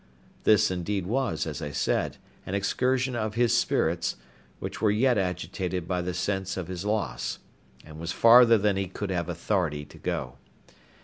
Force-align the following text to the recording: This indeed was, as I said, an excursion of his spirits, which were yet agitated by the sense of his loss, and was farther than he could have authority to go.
This 0.45 0.71
indeed 0.71 1.05
was, 1.05 1.45
as 1.45 1.61
I 1.61 1.69
said, 1.69 2.17
an 2.47 2.55
excursion 2.55 3.15
of 3.15 3.35
his 3.35 3.55
spirits, 3.55 4.15
which 4.57 4.81
were 4.81 4.89
yet 4.89 5.15
agitated 5.19 5.87
by 5.87 6.01
the 6.01 6.15
sense 6.15 6.57
of 6.57 6.69
his 6.69 6.83
loss, 6.85 7.37
and 7.85 7.99
was 7.99 8.11
farther 8.11 8.57
than 8.57 8.77
he 8.77 8.87
could 8.87 9.11
have 9.11 9.29
authority 9.29 9.85
to 9.85 9.99
go. 9.99 10.37